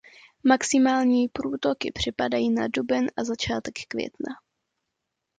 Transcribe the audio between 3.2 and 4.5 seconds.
začátek května.